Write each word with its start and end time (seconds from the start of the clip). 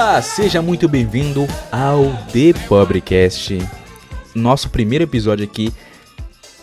Olá, 0.00 0.22
seja 0.22 0.62
muito 0.62 0.88
bem-vindo 0.88 1.44
ao 1.72 2.04
The 2.32 2.52
Pobrecast. 2.68 3.58
Nosso 4.32 4.70
primeiro 4.70 5.02
episódio 5.02 5.44
aqui 5.44 5.74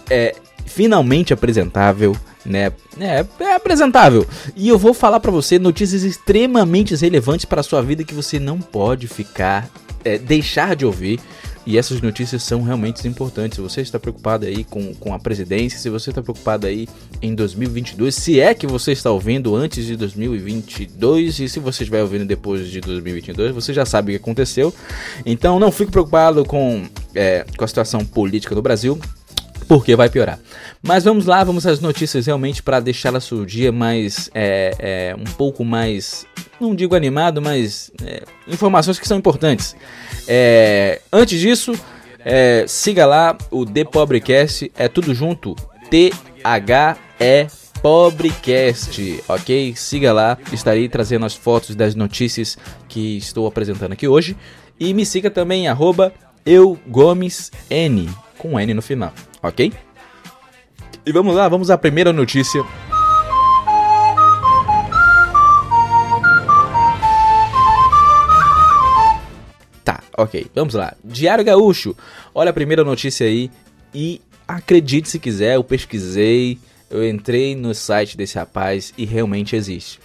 é 0.10 0.34
finalmente 0.66 1.34
apresentável, 1.34 2.16
né? 2.46 2.72
É, 2.98 3.26
é 3.42 3.56
apresentável. 3.56 4.26
E 4.56 4.70
eu 4.70 4.78
vou 4.78 4.94
falar 4.94 5.20
para 5.20 5.32
você 5.32 5.60
notícias 5.60 6.04
extremamente 6.04 6.96
relevantes 6.96 7.44
para 7.44 7.62
sua 7.62 7.82
vida 7.82 8.06
que 8.06 8.14
você 8.14 8.40
não 8.40 8.58
pode 8.58 9.06
ficar, 9.06 9.68
é, 10.06 10.18
deixar 10.18 10.74
de 10.74 10.86
ouvir. 10.86 11.20
E 11.66 11.78
essas 11.78 12.00
notícias 12.00 12.44
são 12.44 12.62
realmente 12.62 13.08
importantes. 13.08 13.56
Se 13.56 13.62
você 13.62 13.82
está 13.82 14.00
preocupado 14.00 14.46
aí 14.46 14.64
com, 14.64 14.94
com 14.94 15.14
a 15.14 15.20
presidência, 15.20 15.80
se 15.80 15.90
você 15.90 16.12
está 16.12 16.22
preocupado 16.22 16.68
aí 16.68 16.88
em 17.22 17.34
2022, 17.34 18.14
se 18.14 18.40
é 18.40 18.54
que 18.54 18.68
você 18.68 18.92
está 18.92 19.10
ouvindo 19.10 19.56
antes 19.56 19.86
de 19.86 19.96
2022 19.96 21.40
e 21.40 21.50
se 21.50 21.60
você 21.60 21.84
estiver 21.84 22.02
ouvindo 22.02 22.26
depois 22.26 22.70
de 22.70 22.80
2022, 22.82 23.54
você 23.54 23.74
já 23.74 23.86
sabe 23.86 24.12
o 24.12 24.18
que 24.18 24.24
aconteceu. 24.24 24.74
Então 25.26 25.60
não 25.60 25.72
fique 25.72 25.92
preocupado 25.92 26.46
com, 26.46 26.84
é, 27.16 27.46
com 27.58 27.64
a 27.64 27.68
situação 27.68 28.06
política 28.06 28.54
do 28.54 28.62
Brasil 28.62 29.00
porque 29.68 29.96
vai 29.96 30.10
piorar. 30.10 30.40
Mas 30.82 31.04
vamos 31.04 31.26
lá, 31.26 31.44
vamos 31.44 31.66
às 31.66 31.80
notícias 31.80 32.26
realmente 32.26 32.62
para 32.62 32.80
deixar 32.80 33.20
seu 33.20 33.46
dia 33.46 33.72
mais 33.72 34.30
é, 34.34 34.76
é, 34.80 35.16
um 35.16 35.24
pouco 35.24 35.64
mais, 35.64 36.26
não 36.60 36.76
digo 36.76 36.96
animado, 36.96 37.42
mas 37.42 37.92
é, 38.04 38.24
informações 38.48 39.00
que 39.00 39.08
são 39.08 39.18
importantes. 39.18 39.76
É, 40.28 41.02
antes 41.12 41.40
disso, 41.40 41.74
é, 42.20 42.66
siga 42.68 43.06
lá 43.06 43.38
o 43.52 43.66
The 43.66 43.84
Pobrecast, 43.86 44.72
é 44.78 44.88
tudo 44.88 45.14
junto, 45.14 45.56
T 45.90 46.12
H 46.44 46.98
E 47.20 47.48
Pobrecast, 47.82 49.24
ok? 49.28 49.76
Siga 49.76 50.12
lá, 50.12 50.38
estarei 50.52 50.90
trazendo 50.90 51.26
as 51.26 51.36
fotos 51.36 51.76
das 51.76 51.94
notícias 51.94 52.58
que 52.88 53.18
estou 53.18 53.46
apresentando 53.48 53.92
aqui 53.94 54.08
hoje. 54.08 54.36
E 54.80 54.94
me 54.94 55.06
siga 55.06 55.30
também, 55.30 55.68
arroba 55.68 56.12
eugomesn, 56.46 58.10
com 58.38 58.60
N 58.60 58.74
no 58.74 58.82
final 58.82 59.14
ok? 59.48 59.74
E 61.06 61.12
vamos 61.12 61.36
lá, 61.36 61.48
vamos 61.48 61.70
à 61.70 61.78
primeira 61.78 62.12
notícia. 62.12 62.64
Tá, 69.84 70.02
ok, 70.18 70.48
vamos 70.56 70.74
lá. 70.74 70.96
Diário 71.04 71.46
Gaúcho, 71.46 71.96
olha 72.34 72.50
a 72.50 72.54
primeira 72.54 72.84
notícia 72.84 73.28
aí 73.28 73.52
e 73.94 74.20
acredite 74.48 75.10
se 75.10 75.20
quiser, 75.20 75.56
eu 75.56 75.64
pesquisei, 75.64 76.58
eu 76.90 77.08
entrei 77.08 77.56
no 77.56 77.74
site 77.74 78.18
desse 78.18 78.38
rapaz 78.38 78.94
e 78.98 79.06
realmente 79.06 79.56
existe. 79.56 80.00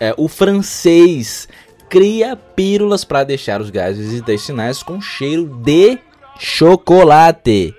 É, 0.00 0.12
o 0.16 0.26
francês 0.26 1.48
cria 1.88 2.34
pílulas 2.34 3.04
para 3.04 3.22
deixar 3.22 3.60
os 3.60 3.70
gases 3.70 4.12
intestinais 4.12 4.82
com 4.82 5.00
cheiro 5.00 5.44
de 5.62 5.98
chocolate. 6.40 7.74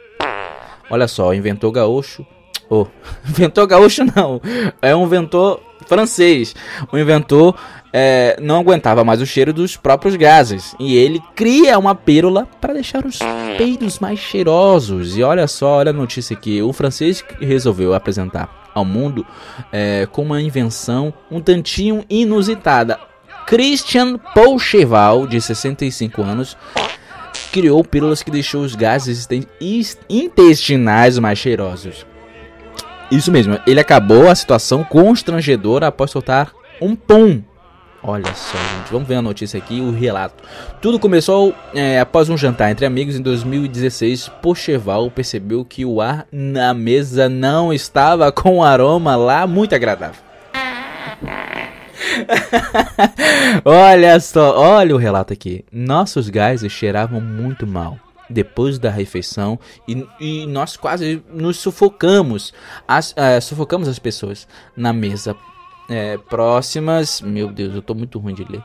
Olha 0.93 1.07
só, 1.07 1.33
inventor 1.33 1.71
gaúcho. 1.71 2.23
Oh, 2.69 2.85
inventor 3.27 3.65
gaúcho 3.65 4.03
não. 4.15 4.39
É 4.79 4.95
um 4.95 5.05
inventor 5.05 5.59
francês. 5.87 6.55
O 6.91 6.99
inventor 6.99 7.55
é, 7.91 8.37
não 8.39 8.59
aguentava 8.59 9.03
mais 9.03 9.19
o 9.19 9.25
cheiro 9.25 9.51
dos 9.51 9.75
próprios 9.75 10.15
gases. 10.15 10.75
E 10.79 10.95
ele 10.95 11.19
cria 11.33 11.79
uma 11.79 11.95
pílula 11.95 12.47
para 12.61 12.75
deixar 12.75 13.07
os 13.07 13.17
peidos 13.57 13.97
mais 13.97 14.19
cheirosos. 14.19 15.17
E 15.17 15.23
olha 15.23 15.47
só, 15.47 15.77
olha 15.77 15.89
a 15.89 15.93
notícia 15.93 16.37
aqui. 16.37 16.61
O 16.61 16.71
francês 16.71 17.25
resolveu 17.41 17.95
apresentar 17.95 18.69
ao 18.71 18.85
mundo 18.85 19.25
é, 19.71 20.07
com 20.11 20.21
uma 20.21 20.39
invenção 20.43 21.11
um 21.31 21.41
tantinho 21.41 22.05
inusitada. 22.07 22.99
Christian 23.47 24.19
Poucheval, 24.35 25.25
de 25.25 25.41
65 25.41 26.21
anos, 26.21 26.55
criou 27.53 27.83
pílulas 27.83 28.23
que 28.23 28.31
deixou 28.31 28.63
os 28.63 28.73
gases 28.73 29.27
intestinais 30.09 31.19
mais 31.19 31.37
cheirosos. 31.37 32.03
Isso 33.11 33.31
mesmo, 33.31 33.59
ele 33.67 33.79
acabou 33.79 34.27
a 34.27 34.33
situação 34.33 34.83
constrangedora 34.83 35.85
após 35.85 36.09
soltar 36.09 36.51
um 36.81 36.95
pum. 36.95 37.43
Olha 38.01 38.33
só, 38.33 38.57
gente, 38.57 38.91
vamos 38.91 39.07
ver 39.07 39.15
a 39.15 39.21
notícia 39.21 39.59
aqui, 39.59 39.79
o 39.79 39.91
relato. 39.91 40.43
Tudo 40.81 40.99
começou 40.99 41.53
é, 41.75 41.99
após 41.99 42.27
um 42.27 42.35
jantar 42.35 42.71
entre 42.71 42.87
amigos 42.87 43.15
em 43.15 43.21
2016. 43.21 44.29
Pocheval 44.41 45.11
percebeu 45.11 45.63
que 45.63 45.85
o 45.85 46.01
ar 46.01 46.25
na 46.31 46.73
mesa 46.73 47.29
não 47.29 47.71
estava 47.71 48.31
com 48.31 48.57
um 48.57 48.63
aroma 48.63 49.15
lá 49.15 49.45
muito 49.45 49.75
agradável. 49.75 50.22
olha 53.65 54.19
só, 54.19 54.57
olha 54.57 54.95
o 54.95 54.97
relato 54.97 55.33
aqui. 55.33 55.63
Nossos 55.71 56.29
gases 56.29 56.71
cheiravam 56.71 57.19
muito 57.21 57.65
mal 57.65 57.97
depois 58.29 58.79
da 58.79 58.89
refeição 58.89 59.59
e, 59.87 60.05
e 60.19 60.45
nós 60.47 60.75
quase 60.77 61.23
nos 61.29 61.57
sufocamos, 61.57 62.53
as, 62.87 63.11
uh, 63.11 63.41
sufocamos 63.41 63.87
as 63.87 63.99
pessoas 63.99 64.47
na 64.75 64.91
mesa 64.91 65.35
é, 65.89 66.17
próximas. 66.17 67.21
Meu 67.21 67.51
Deus, 67.51 67.75
eu 67.75 67.81
tô 67.81 67.93
muito 67.93 68.19
ruim 68.19 68.33
de 68.33 68.43
ler. 68.43 68.63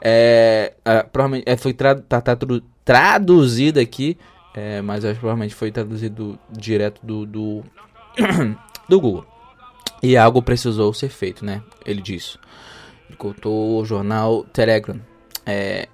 É, 0.00 0.74
provavelmente 1.12 1.44
é, 1.46 1.56
foi 1.56 1.72
tra 1.72 1.94
tá, 1.94 2.20
tá, 2.20 2.36
traduzido 2.84 3.80
aqui, 3.80 4.16
é, 4.54 4.80
mas 4.80 5.04
acho, 5.04 5.18
provavelmente 5.18 5.54
foi 5.54 5.70
traduzido 5.70 6.38
direto 6.50 7.00
do, 7.04 7.26
do, 7.26 7.64
do 8.88 9.00
Google. 9.00 9.26
E 10.02 10.16
algo 10.16 10.40
precisou 10.40 10.94
ser 10.94 11.08
feito, 11.08 11.44
né? 11.44 11.60
Ele 11.84 12.00
disse 12.00 12.38
contou 13.16 13.80
o 13.80 13.84
jornal 13.84 14.44
Telegram. 14.52 15.00
É, 15.46 15.88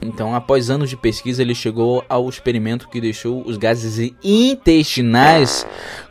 então, 0.00 0.34
após 0.34 0.70
anos 0.70 0.88
de 0.88 0.96
pesquisa, 0.96 1.42
ele 1.42 1.54
chegou 1.54 2.04
ao 2.08 2.28
experimento 2.28 2.88
que 2.88 3.00
deixou 3.00 3.46
os 3.46 3.56
gases 3.56 4.14
intestinais 4.24 5.66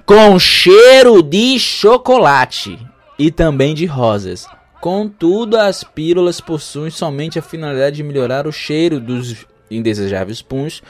com 0.05 0.37
cheiro 0.37 1.23
de 1.23 1.57
chocolate 1.57 2.79
e 3.17 3.31
também 3.31 3.73
de 3.73 3.85
rosas. 3.85 4.47
Contudo, 4.79 5.57
as 5.57 5.83
pílulas 5.83 6.39
possuem 6.39 6.91
somente 6.91 7.39
a 7.39 7.41
finalidade 7.41 7.97
de 7.97 8.03
melhorar 8.03 8.47
o 8.47 8.51
cheiro 8.51 8.99
dos 8.99 9.45
indesejáveis 9.69 10.41
puns. 10.41 10.81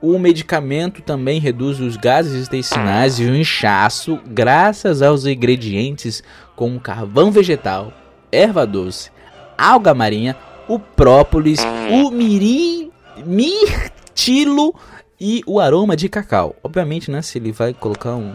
O 0.00 0.18
medicamento 0.18 1.02
também 1.02 1.40
reduz 1.40 1.80
os 1.80 1.96
gases 1.96 2.46
intestinais 2.46 3.18
e 3.18 3.24
o 3.24 3.34
inchaço 3.34 4.18
graças 4.26 5.02
aos 5.02 5.26
ingredientes 5.26 6.22
como 6.54 6.80
carvão 6.80 7.30
vegetal, 7.30 7.92
erva 8.30 8.66
doce, 8.66 9.10
alga 9.56 9.94
marinha, 9.94 10.36
o 10.68 10.78
própolis, 10.78 11.60
o 11.90 12.10
mirim, 12.10 12.90
mirtilo 13.24 14.74
e 15.20 15.42
o 15.46 15.60
aroma 15.60 15.96
de 15.96 16.08
cacau. 16.08 16.56
Obviamente, 16.62 17.10
né, 17.10 17.22
se 17.22 17.38
ele 17.38 17.52
vai 17.52 17.72
colocar 17.72 18.14
um... 18.14 18.34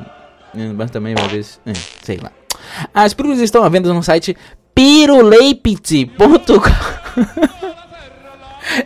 Mas 0.76 0.90
também 0.92 1.16
uma 1.18 1.28
vez... 1.28 1.60
É, 1.66 1.74
sei 2.04 2.18
lá. 2.18 2.32
As 2.94 3.14
pílulas 3.14 3.40
estão 3.40 3.64
à 3.64 3.70
venda 3.70 3.94
no 3.94 4.04
site 4.04 4.36
piruleipit.com 4.74 6.10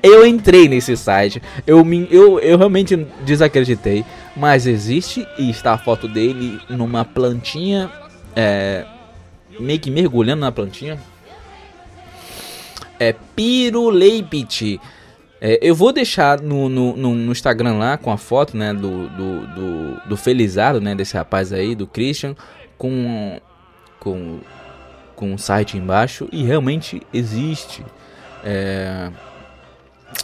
Eu 0.01 0.25
entrei 0.25 0.69
nesse 0.69 0.95
site, 0.95 1.41
eu, 1.67 1.83
me, 1.83 2.07
eu, 2.09 2.39
eu 2.39 2.57
realmente 2.57 2.95
desacreditei, 3.25 4.05
mas 4.35 4.65
existe 4.65 5.27
e 5.37 5.49
está 5.49 5.73
a 5.73 5.77
foto 5.77 6.07
dele 6.07 6.59
numa 6.69 7.03
plantinha, 7.03 7.91
é, 8.35 8.85
meio 9.59 9.79
que 9.79 9.91
mergulhando 9.91 10.41
na 10.41 10.51
plantinha, 10.51 10.97
é 12.99 13.13
Piruleipit. 13.13 14.79
É, 15.41 15.59
eu 15.61 15.75
vou 15.75 15.91
deixar 15.91 16.39
no, 16.39 16.69
no, 16.69 16.95
no, 16.95 17.31
Instagram 17.31 17.73
lá 17.73 17.97
com 17.97 18.11
a 18.11 18.17
foto, 18.17 18.55
né, 18.55 18.73
do, 18.73 19.09
do, 19.09 19.47
do, 19.47 20.09
do 20.09 20.17
Felizardo, 20.17 20.79
né, 20.79 20.95
desse 20.95 21.17
rapaz 21.17 21.51
aí, 21.51 21.75
do 21.75 21.85
Christian, 21.85 22.33
com, 22.77 23.41
com, 23.99 24.39
com 25.15 25.33
o 25.33 25.37
site 25.37 25.77
embaixo, 25.77 26.29
e 26.31 26.43
realmente 26.43 27.01
existe. 27.13 27.83
É, 28.41 29.11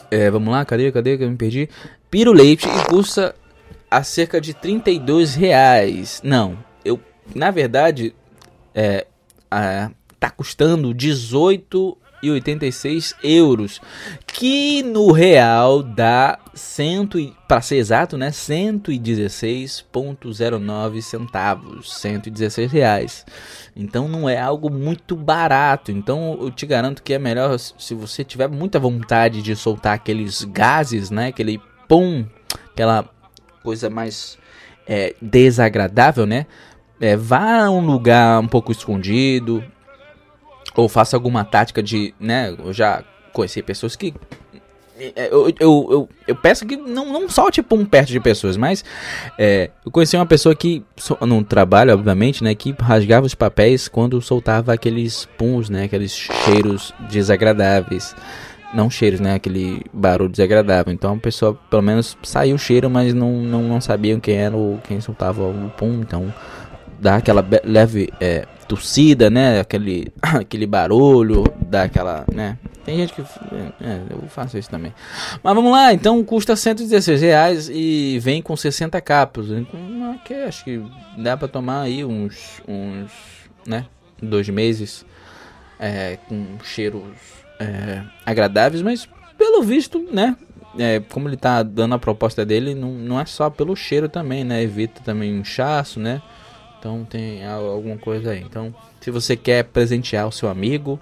é, 0.10 0.32
vamos 0.32 0.52
lá, 0.52 0.64
cadê, 0.64 0.90
cadê 0.90 1.18
que 1.18 1.24
eu 1.26 1.30
me 1.30 1.36
perdi? 1.36 1.70
Piruleite 2.10 2.68
custa 2.88 3.36
a 3.92 4.04
cerca 4.04 4.40
de 4.40 4.54
32 4.54 5.36
reais. 5.36 6.22
Não, 6.24 6.58
eu, 6.86 7.00
na 7.36 7.52
verdade, 7.52 8.16
é, 8.74 9.06
a, 9.52 9.92
tá 10.20 10.30
custando 10.30 10.94
18 10.94 11.98
e 12.22 12.30
86 12.30 13.16
euros, 13.24 13.82
que 14.28 14.84
no 14.84 15.12
real 15.12 15.82
dá 15.82 16.38
cento 16.54 17.18
para 17.48 17.62
ser 17.62 17.78
exato, 17.78 18.18
né, 18.18 18.30
116.09 18.30 21.02
centavos, 21.02 21.92
116 21.94 22.72
reais. 22.72 23.26
Então 23.76 24.08
não 24.08 24.30
é 24.30 24.40
algo 24.40 24.70
muito 24.70 25.16
barato. 25.16 25.92
Então 25.92 26.38
eu 26.42 26.52
te 26.52 26.66
garanto 26.66 27.02
que 27.02 27.14
é 27.14 27.20
melhor 27.20 27.58
se 27.58 27.96
você 27.96 28.24
tiver 28.24 28.48
muita 28.48 28.80
vontade 28.80 29.42
de 29.42 29.56
soltar 29.56 29.96
aqueles 29.96 30.44
gases, 30.44 31.10
né, 31.10 31.28
aquele 31.28 31.60
pum, 31.88 32.26
aquela 32.72 33.10
coisa 33.64 33.90
mais 33.90 34.38
é, 34.88 35.16
desagradável, 35.22 36.26
né? 36.26 36.46
É, 37.00 37.16
vá 37.16 37.66
a 37.66 37.72
um 37.72 37.86
lugar 37.86 38.40
um 38.40 38.48
pouco 38.48 38.72
escondido, 38.72 39.64
ou 40.80 40.88
faça 40.88 41.16
alguma 41.16 41.44
tática 41.44 41.84
de, 41.84 42.14
né, 42.20 42.56
já 42.72 43.04
conheci 43.34 43.62
pessoas 43.62 43.96
que 43.96 44.14
é, 45.16 45.30
eu, 45.32 45.48
eu, 45.48 45.88
eu, 45.90 46.10
eu, 46.28 46.36
peço 46.36 46.66
que 46.66 46.76
não, 46.76 47.06
não 47.06 47.30
solte 47.30 47.62
pum 47.62 47.86
perto 47.86 48.10
de 48.10 48.20
pessoas, 48.20 48.58
mas 48.58 48.84
é, 49.38 49.70
eu 49.86 49.92
conheci 49.92 50.18
uma 50.18 50.26
pessoa 50.26 50.54
que, 50.54 50.84
num 51.22 51.42
trabalho, 51.42 51.94
obviamente, 51.94 52.44
né, 52.44 52.54
que 52.54 52.76
rasgava 52.78 53.26
os 53.26 53.34
papéis 53.34 53.88
quando 53.88 54.22
soltava 54.22 54.74
aqueles 54.74 55.26
puns, 55.38 55.70
né, 55.70 55.86
aqueles 55.86 56.12
cheiros 56.12 56.94
desagradáveis. 57.10 58.14
Não 58.74 58.90
cheiros, 58.90 59.22
né, 59.22 59.36
aquele 59.36 59.82
barulho 59.94 60.30
desagradável. 60.30 60.94
Então 60.94 61.14
a 61.14 61.18
pessoa, 61.18 61.58
pelo 61.70 61.82
menos, 61.82 62.18
saiu 62.22 62.58
o 62.58 62.60
cheiro, 62.60 62.90
mas 62.90 63.14
não, 63.14 63.32
não, 63.42 63.64
não 63.64 63.80
sabiam 63.80 64.20
quem 64.20 64.36
era 64.36 64.56
o, 64.56 64.80
quem 64.84 65.00
soltava 65.00 65.44
o 65.44 65.72
pum. 65.78 66.02
Então 66.02 66.34
dá 67.00 67.16
aquela 67.16 67.44
leve 67.64 68.12
é, 68.20 68.46
tossida, 68.70 69.30
né, 69.30 69.60
aquele, 69.60 70.14
aquele 70.22 70.66
barulho, 70.66 71.44
dá 71.68 71.84
aquela, 71.84 72.24
né, 72.34 72.58
tem 72.90 72.98
gente 72.98 73.14
que. 73.14 73.22
É, 73.22 74.02
eu 74.10 74.28
faço 74.30 74.58
isso 74.58 74.68
também. 74.68 74.92
Mas 75.44 75.54
vamos 75.54 75.72
lá, 75.72 75.94
então 75.94 76.24
custa 76.24 76.56
116 76.56 77.22
reais 77.22 77.70
e 77.72 78.18
vem 78.20 78.42
com 78.42 78.58
60 78.58 79.00
capos. 79.02 79.48
Que 80.26 80.34
acho 80.34 80.64
que 80.64 80.82
dá 81.16 81.38
pra 81.38 81.48
tomar 81.48 81.82
aí 81.82 82.04
uns. 82.04 82.64
uns 82.68 83.12
né? 83.68 83.86
Dois 84.20 84.50
meses. 84.50 85.06
É, 85.80 86.18
com 86.28 86.58
cheiros 86.64 87.04
é, 87.60 88.02
agradáveis, 88.26 88.82
mas 88.82 89.08
pelo 89.38 89.62
visto, 89.62 90.00
né? 90.12 90.36
É, 90.78 91.00
como 91.00 91.30
ele 91.30 91.38
tá 91.38 91.62
dando 91.62 91.94
a 91.94 92.00
proposta 92.00 92.44
dele, 92.44 92.74
não, 92.74 92.92
não 92.92 93.20
é 93.20 93.26
só 93.26 93.52
pelo 93.52 93.76
cheiro 93.76 94.10
também, 94.10 94.44
né? 94.44 94.64
Evita 94.64 95.00
também 95.06 95.38
inchaço, 95.38 96.00
né? 96.00 96.24
Então 96.80 97.04
tem 97.04 97.46
alguma 97.46 97.98
coisa 97.98 98.32
aí. 98.32 98.42
Então, 98.42 98.74
se 99.02 99.12
você 99.12 99.36
quer 99.36 99.66
presentear 99.66 100.28
o 100.28 100.32
seu 100.32 100.48
amigo, 100.50 100.98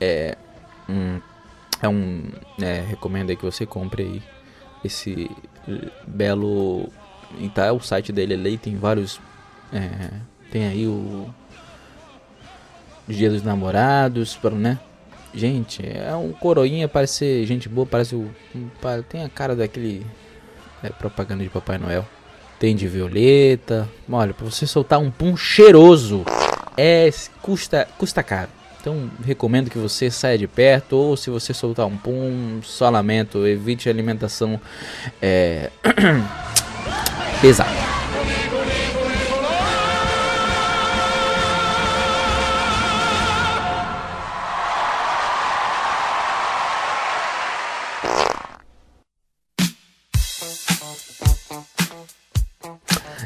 é, 0.00 0.36
um, 0.88 1.20
é 1.82 1.88
um 1.88 2.22
é, 2.60 2.80
recomendo 2.80 3.30
aí 3.30 3.36
que 3.36 3.44
você 3.44 3.66
compre 3.66 4.02
aí 4.02 4.22
esse 4.82 5.30
belo 6.06 6.88
tá? 7.54 7.72
O 7.72 7.80
site 7.80 8.10
dele 8.10 8.34
ali 8.34 8.58
tem 8.58 8.76
vários 8.76 9.20
é, 9.72 10.10
tem 10.50 10.66
aí 10.66 10.86
o 10.86 11.28
Dia 13.06 13.30
dos 13.30 13.42
Namorados 13.42 14.38
né? 14.52 14.78
Gente 15.34 15.82
é 15.86 16.14
um 16.14 16.32
coroinha 16.32 16.88
parece 16.88 17.44
gente 17.46 17.68
boa 17.68 17.86
parece 17.86 18.14
o 18.14 18.30
tem 19.08 19.24
a 19.24 19.28
cara 19.28 19.54
daquele 19.54 20.06
é, 20.82 20.88
propaganda 20.90 21.42
de 21.44 21.50
Papai 21.50 21.78
Noel 21.78 22.06
tem 22.62 22.76
de 22.76 22.86
violeta 22.86 23.88
olha 24.08 24.32
para 24.32 24.48
você 24.48 24.68
soltar 24.68 25.00
um 25.00 25.10
pum 25.10 25.36
cheiroso 25.36 26.24
é 26.76 27.10
custa 27.42 27.88
custa 27.98 28.22
caro 28.22 28.50
então 28.80 29.10
recomendo 29.24 29.68
que 29.68 29.78
você 29.78 30.08
saia 30.12 30.38
de 30.38 30.46
perto 30.46 30.92
ou 30.92 31.16
se 31.16 31.28
você 31.28 31.52
soltar 31.52 31.86
um 31.86 31.96
pum, 31.96 32.60
só 32.62 32.88
lamento, 32.90 33.46
evite 33.46 33.88
alimentação 33.88 34.60
é, 35.20 35.70
pesada. 37.40 37.91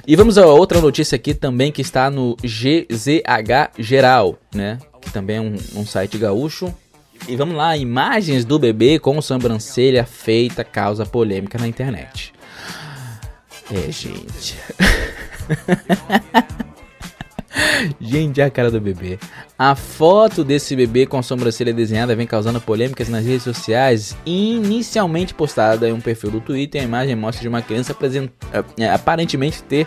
E 0.06 0.14
vamos 0.14 0.38
a 0.38 0.46
outra 0.46 0.80
notícia 0.80 1.16
aqui 1.16 1.34
também 1.34 1.72
que 1.72 1.82
está 1.82 2.08
no 2.08 2.36
GZH 2.36 3.72
Geral, 3.76 4.38
né? 4.54 4.78
que 5.00 5.10
também 5.10 5.36
é 5.36 5.40
um, 5.40 5.56
um 5.74 5.84
site 5.84 6.16
gaúcho. 6.16 6.72
E 7.26 7.34
vamos 7.34 7.56
lá, 7.56 7.76
imagens 7.76 8.44
do 8.44 8.56
bebê 8.56 9.00
com 9.00 9.20
sobrancelha 9.20 10.04
feita 10.04 10.62
causa 10.62 11.04
polêmica 11.04 11.58
na 11.58 11.66
internet. 11.66 12.32
É, 13.68 13.90
gente. 13.90 14.56
Gente, 18.00 18.40
é 18.40 18.44
a 18.44 18.50
cara 18.50 18.70
do 18.70 18.80
bebê. 18.80 19.18
A 19.58 19.74
foto 19.74 20.44
desse 20.44 20.74
bebê 20.76 21.06
com 21.06 21.18
a 21.18 21.22
sobrancelha 21.22 21.72
desenhada 21.72 22.14
vem 22.14 22.26
causando 22.26 22.60
polêmicas 22.60 23.08
nas 23.08 23.24
redes 23.24 23.42
sociais. 23.42 24.16
Inicialmente 24.24 25.34
postada 25.34 25.88
em 25.88 25.92
um 25.92 26.00
perfil 26.00 26.30
do 26.30 26.40
Twitter, 26.40 26.80
a 26.80 26.84
imagem 26.84 27.16
mostra 27.16 27.42
de 27.42 27.48
uma 27.48 27.62
criança 27.62 27.96
é, 28.78 28.90
aparentemente 28.90 29.62
ter 29.62 29.86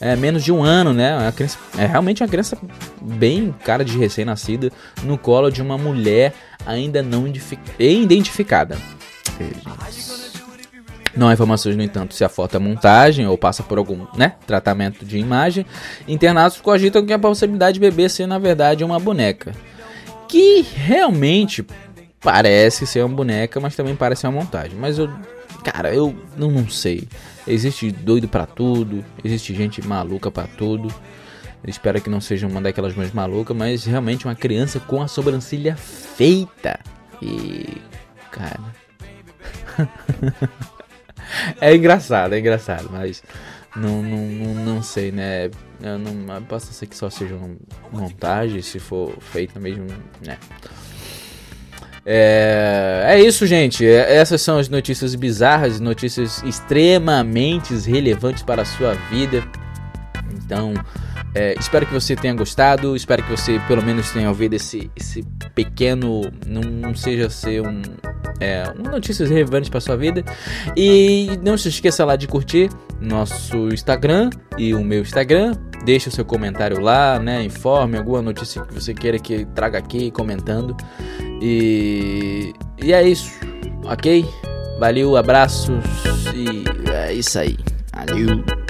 é, 0.00 0.16
menos 0.16 0.42
de 0.42 0.50
um 0.50 0.62
ano, 0.62 0.92
né? 0.92 1.32
Criança, 1.36 1.58
é 1.78 1.86
realmente 1.86 2.22
uma 2.22 2.28
criança 2.28 2.58
bem 3.00 3.54
cara 3.64 3.84
de 3.84 3.96
recém-nascida 3.96 4.70
no 5.04 5.16
colo 5.16 5.50
de 5.50 5.62
uma 5.62 5.78
mulher 5.78 6.34
ainda 6.66 7.02
não 7.02 7.26
identificada. 7.78 8.76
Não 11.14 11.28
há 11.28 11.32
informações, 11.32 11.76
no 11.76 11.82
entanto, 11.82 12.14
se 12.14 12.24
a 12.24 12.28
foto 12.28 12.56
é 12.56 12.58
montagem 12.58 13.26
ou 13.26 13.36
passa 13.36 13.62
por 13.62 13.76
algum 13.76 14.06
né, 14.16 14.34
tratamento 14.46 15.04
de 15.04 15.18
imagem. 15.18 15.66
Internados 16.08 16.60
cogitam 16.60 17.04
que 17.04 17.12
a 17.12 17.18
possibilidade 17.18 17.74
de 17.74 17.80
bebê 17.80 18.08
ser, 18.08 18.26
na 18.26 18.38
verdade, 18.38 18.82
uma 18.82 18.98
boneca. 18.98 19.52
Que 20.26 20.62
realmente 20.62 21.64
parece 22.20 22.86
ser 22.86 23.04
uma 23.04 23.14
boneca, 23.14 23.60
mas 23.60 23.76
também 23.76 23.94
parece 23.94 24.26
uma 24.26 24.32
montagem. 24.32 24.78
Mas 24.78 24.98
eu, 24.98 25.10
cara, 25.62 25.94
eu 25.94 26.14
não, 26.36 26.50
não 26.50 26.68
sei. 26.68 27.06
Existe 27.46 27.90
doido 27.90 28.26
para 28.26 28.46
tudo, 28.46 29.04
existe 29.22 29.54
gente 29.54 29.86
maluca 29.86 30.30
para 30.30 30.46
tudo. 30.46 30.88
Espero 31.66 32.00
que 32.00 32.10
não 32.10 32.20
seja 32.20 32.46
uma 32.46 32.60
daquelas 32.60 32.94
mães 32.94 33.12
malucas, 33.12 33.56
mas 33.56 33.84
realmente 33.84 34.24
uma 34.24 34.34
criança 34.34 34.80
com 34.80 35.02
a 35.02 35.08
sobrancelha 35.08 35.76
feita. 35.76 36.80
E. 37.20 37.76
Cara. 38.30 38.60
é 41.60 41.74
engraçado, 41.74 42.34
é 42.34 42.38
engraçado, 42.38 42.88
mas. 42.90 43.22
Não, 43.74 44.02
não, 44.02 44.18
não, 44.18 44.54
não 44.54 44.82
sei, 44.82 45.10
né? 45.10 45.50
Eu 45.82 45.98
não, 45.98 46.42
posso 46.42 46.72
ser 46.74 46.86
que 46.86 46.96
só 46.96 47.08
seja 47.08 47.34
uma 47.34 47.56
montagem, 47.90 48.60
se 48.60 48.78
for 48.78 49.16
feita 49.20 49.58
mesmo, 49.58 49.86
né? 50.24 50.36
É, 52.04 53.04
é 53.06 53.20
isso, 53.20 53.46
gente. 53.46 53.86
É, 53.86 54.16
essas 54.16 54.42
são 54.42 54.58
as 54.58 54.68
notícias 54.68 55.14
bizarras, 55.14 55.80
notícias 55.80 56.42
extremamente 56.42 57.74
relevantes 57.74 58.42
para 58.42 58.62
a 58.62 58.64
sua 58.64 58.94
vida. 59.10 59.42
Então, 60.44 60.74
é, 61.34 61.54
espero 61.58 61.86
que 61.86 61.94
você 61.94 62.14
tenha 62.14 62.34
gostado. 62.34 62.94
Espero 62.96 63.22
que 63.22 63.30
você 63.30 63.58
pelo 63.66 63.82
menos 63.82 64.10
tenha 64.10 64.28
ouvido 64.28 64.54
esse, 64.54 64.90
esse 64.96 65.22
pequeno. 65.54 66.22
Não, 66.46 66.60
não 66.60 66.94
seja 66.94 67.30
ser 67.30 67.62
um. 67.62 67.82
É, 68.40 68.64
notícias 68.74 69.28
relevantes 69.28 69.68
para 69.68 69.80
sua 69.80 69.96
vida. 69.96 70.24
E 70.76 71.38
não 71.42 71.56
se 71.56 71.68
esqueça 71.68 72.04
lá 72.04 72.16
de 72.16 72.26
curtir 72.26 72.70
nosso 73.00 73.68
Instagram 73.68 74.30
e 74.58 74.74
o 74.74 74.82
meu 74.82 75.02
Instagram. 75.02 75.54
Deixe 75.84 76.08
o 76.08 76.12
seu 76.12 76.24
comentário 76.24 76.80
lá, 76.80 77.18
né? 77.18 77.42
Informe 77.42 77.98
alguma 77.98 78.22
notícia 78.22 78.62
que 78.62 78.74
você 78.74 78.94
queira 78.94 79.18
que 79.18 79.44
traga 79.46 79.78
aqui 79.78 80.10
comentando. 80.10 80.76
E, 81.40 82.52
e 82.80 82.92
é 82.92 83.02
isso, 83.06 83.32
ok? 83.84 84.24
Valeu, 84.78 85.16
abraços 85.16 85.84
e 86.34 86.90
é 86.90 87.12
isso 87.12 87.38
aí. 87.38 87.56
Valeu. 87.94 88.61